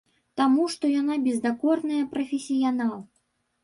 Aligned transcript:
Таму 0.39 0.63
што 0.75 0.85
яна 0.93 1.19
бездакорная 1.27 2.03
прафесіянал. 2.17 3.01